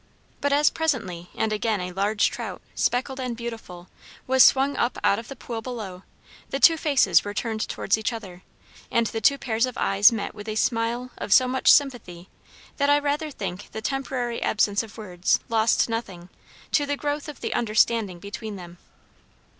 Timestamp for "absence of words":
14.41-15.39